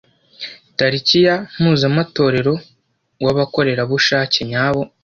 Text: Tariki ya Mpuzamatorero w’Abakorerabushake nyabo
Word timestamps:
Tariki 0.77 1.17
ya 1.25 1.35
Mpuzamatorero 1.59 2.53
w’Abakorerabushake 3.23 4.39
nyabo 4.51 4.81